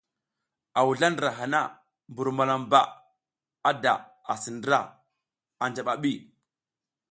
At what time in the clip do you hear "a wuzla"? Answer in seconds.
0.77-1.07